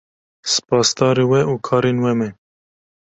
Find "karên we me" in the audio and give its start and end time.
1.67-2.29